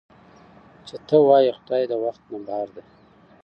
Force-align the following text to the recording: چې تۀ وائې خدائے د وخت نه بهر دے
چې 0.87 0.95
تۀ 1.07 1.17
وائې 1.27 1.51
خدائے 1.57 1.85
د 1.89 1.93
وخت 2.05 2.21
نه 2.31 2.39
بهر 2.45 2.67
دے 2.75 2.83